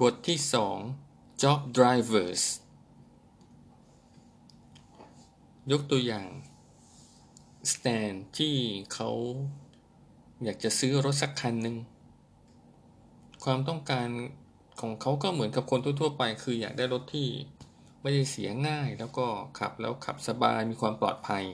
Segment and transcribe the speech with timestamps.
[0.00, 0.38] บทที่
[0.90, 2.42] 2 Job Drivers
[5.70, 6.28] ยกตัวอย่าง
[7.72, 8.54] สแตนที่
[8.94, 9.10] เขา
[10.44, 11.76] อยากจะซื้อรถสักคันหนึ่ง
[13.44, 14.08] ความต้องการ
[14.80, 17.28] ของเขาก็เหมือนกับคนทั่วๆไป คืออยากได้รถที่
[18.02, 19.26] ไม่ได้เสียง่าย แล้วก็
[19.58, 21.44] ขับแล้วขับสบายมีความปลอดภัย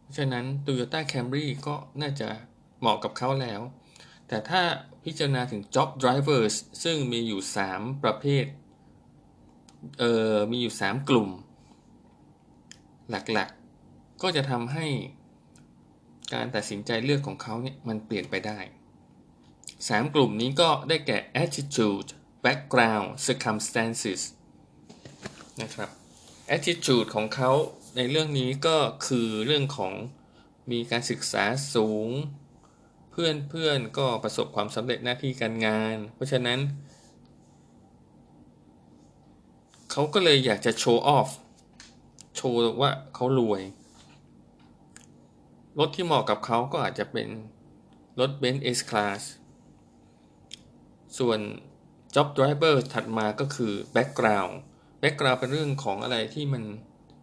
[0.00, 2.28] เพราะฉะนั้น Toyota Camry ก็น่าจะ
[2.80, 3.60] เหมาะกับเขาแล้ว
[4.32, 4.62] แต่ถ้า
[5.04, 6.54] พิจารณาถึง job drivers
[6.84, 7.40] ซึ่งมีอยู่
[7.72, 8.44] 3 ประเภท
[9.98, 11.28] เอ่อ มีอยู่ 3 กลุ่ม
[13.10, 14.86] หลักๆก็จะทำให้
[16.34, 18.58] การตัดสินใจเลือกของเขาเนี่ยมันเปลี่ยนไปได้
[19.36, 22.08] 3 กลุ่มนี้ก็ได้แก่ attitude
[22.44, 24.20] background circumstances
[25.62, 25.90] นะครับ
[26.56, 27.50] attitude ของเขา
[27.96, 28.76] ในเรื่องนี้ก็
[29.06, 29.92] คือเรื่องของ
[30.70, 31.44] มีการศึกษา
[31.76, 32.10] สูง
[33.12, 36.58] เพื่อนเพื่อนก็ประสบความสำเร็จหน้าที่การงาน เพราะฉะนั้น
[39.90, 41.28] เขาก็เลยอยากจะโชว์ออฟ
[42.36, 43.62] โชว์ว่าเขารวย
[45.78, 47.28] รถที่เหมาะกับเขาก็อาจจะเป็น
[48.20, 49.22] รถ Benz S Class
[51.18, 51.40] ส่วน
[52.14, 54.54] Job Driver ถัดมาก็คือ Background
[55.02, 56.64] Background เป็นเรื่องของอะไรที่มัน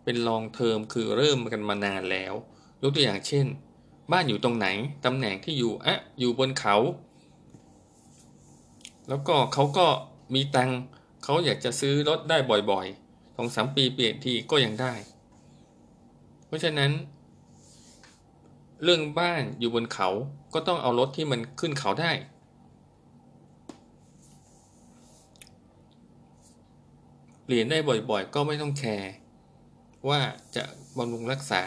[0.03, 2.33] เป็น long term คือเริ่มกันมานานแล้ว
[2.81, 3.45] ยกตัวอย่างเช่น
[4.11, 4.67] บ้านอยู่ตรงไหน
[5.05, 6.75] ตำแหน่งที่อยู่อะอยู่บนเขา
[9.09, 9.88] แล้วก็เขาก็
[10.35, 10.69] มีตัง
[11.23, 12.37] เขาอยากจะซื้อรถได้
[12.71, 14.93] บ่อยๆสองสามปีเปลี่ยนทีก็ยังได้
[16.47, 16.91] เพราะฉะนั้น
[18.83, 20.09] เรื่องบ้านอยู่บนเขา
[20.53, 22.11] ก็ต้องเอารถที่มันขึ้นเขาได้
[27.43, 29.11] เปลี่ยนได้บ่อยๆ ก็ไม่ต้องแคร์
[30.09, 30.19] ว่า
[30.55, 30.63] จะ
[30.97, 31.63] บำรุงรักษา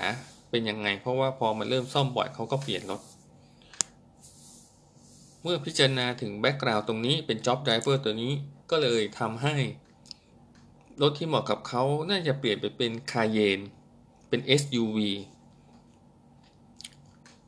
[0.53, 3.01] เป็นยังไง เพราะว่าพอมันเริ่มซ่อมบ่อยเขาก็เปลี่ยนรถ
[5.43, 8.33] เมื่อพิจารณาถึง background ตรงนี้เป็น job driver ตัวนี้
[8.71, 9.57] ก็เลยทำให้
[11.03, 13.61] รถที่เหมาะกับเขาน่าจะเปลี่ยนไปเป็นคาเยน
[14.29, 14.99] เป็น SUV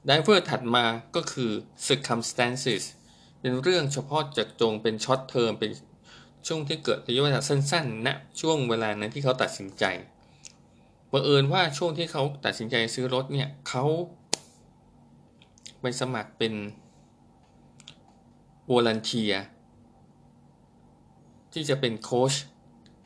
[0.05, 0.84] ไดรเวอร์ถัดมา
[1.17, 1.51] ก็คือ
[1.87, 2.83] circumstances
[3.41, 5.71] เป็นเรื่องเฉพาะเจาะจงเป็น short term เป็น
[6.47, 9.84] ช่วงที่เกิดระยะเวลาสั้นๆณนะช่วงเวลานั้นที่เขาตัดสินใจ
[11.17, 13.85] บังเอิญว่าช่วงที่เขาตัดสินใจซื้อรถเนี่ยเขา
[15.81, 16.55] ไปสมัครเป็น
[18.71, 19.34] volunteer
[21.53, 22.35] ที่จะเป็นโค้ช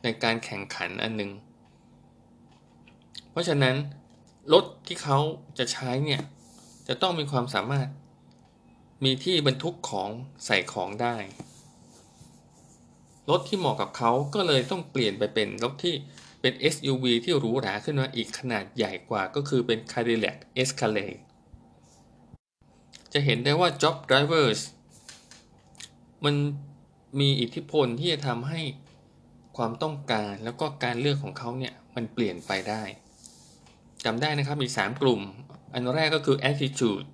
[0.03, 1.31] ในการแข่งขันอันหนึ่ง
[3.31, 3.75] เพราะฉะนั้น
[4.53, 5.17] รถที่เขา
[5.57, 6.21] จะใช้เนี่ย
[6.87, 7.87] จะต้องมีความสามารถ
[9.03, 10.09] มีที่บรรทุกของ
[10.45, 11.15] ใส่ของได้
[13.29, 15.95] รถที่เหมาะกับเขาก็เลยต้องเปลี่ยนไปเป็นรถที่
[16.41, 21.21] เป็น SUV ที่หรูหราขึ้นมาอีกขนาดใหญ่กว่าก็คือเป็น Cadillac Escalade
[23.13, 24.61] จะเห็นได้ว่า Job Drivers
[26.25, 26.35] มัน
[27.19, 28.61] มีอิทธิพลที่จะทำให้
[29.57, 32.83] ความต้องการแล้วก็การเลือกของเขาเนี่ย มันเปลี่ยนไปได้
[34.05, 35.21] จำได้นะครับมี 3 กลุ่ม
[35.73, 37.05] อันแรกก็คือ attitude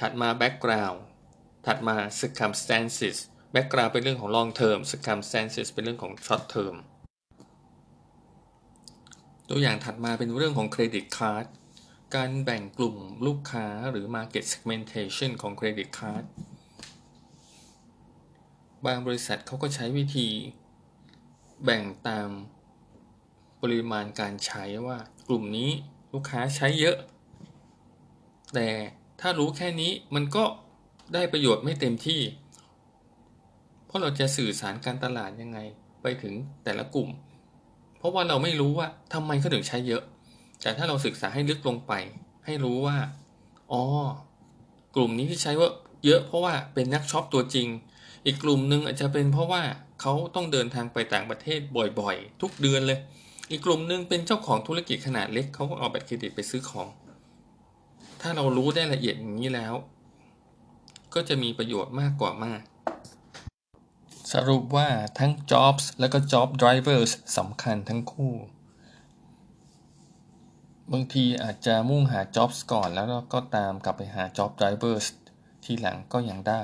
[0.00, 1.00] ถัดมา background
[1.66, 3.16] ถัดมา circumstances
[3.54, 6.76] background เป็นเรื่องของ long term circumstances เป็นเรื่องของ short term
[9.54, 11.44] ตัวอย่างถัดมาเป็นเรื่องของเครดิตการ์ด
[12.16, 12.96] การแบ่งกลุ่ม
[13.26, 16.22] ลูกค้าหรือ market segmentation ของเครดิตการ์ด
[18.86, 20.28] บางบริษัทเขาก็ใช้วิธี
[21.64, 22.28] แบ่งตาม
[23.62, 24.98] ปริมาณการใช้ว่า
[25.28, 25.70] กลุ่มนี้
[26.12, 26.96] ลูกค้าใช้เยอะ
[28.54, 28.68] แต่
[29.20, 30.44] ถ้ารู้แค่นี้มันก็
[31.14, 32.20] ได้ประโยชน์ไม่เต็มที่
[33.86, 35.58] เพราะเราจะสื่อสารการตลาดยังไง
[36.02, 36.34] ไปถึง
[36.64, 37.10] แต่ละกลุ่ม
[38.02, 40.02] เพราะว่าเราไม่รู้ว่าทำไมเขาถึงใช้เยอะ
[40.62, 41.92] แต่ถ้าเราศึกษาให้ลึกลงไป
[42.46, 42.96] ให้รู้ว่า
[43.72, 43.82] อ๋อ
[44.94, 45.68] กลุ่มนี้ที่ใช้ว่า
[46.04, 47.68] เยอะเพราะว่าเป็นนักช็อปตัวจริง
[48.26, 49.62] อีกกลุ่มหนึ่งอาจจะเป็นเพราะว่า
[50.00, 51.60] เขาต้องเดินทางไปต่างประเทศ
[52.00, 52.98] บ่อยๆ ทุกเดือนเลย
[53.50, 56.88] อีกกลุ่มหนึ่งเป็นเจ้าของธุรกิจขนาดเล็กเขาก็เอาบัตรเครดิตไปซื้อของ
[58.20, 59.74] ถ้าเรารู้ได้ละเอียดอย่างนี้แล้ว
[61.14, 62.60] ก็จะมีประโยชน์มากกว่ามาก
[64.32, 64.88] สรุปว่า
[65.18, 68.34] ทั้ง jobs และก็ job drivers สำคัญทั้งคู่
[70.92, 75.06] บางทีอาจจะมุ่งหา jobs ก่อนแล้วก็ตามกลับไปหา job drivers
[75.64, 76.62] ทีหลังก็ยังได้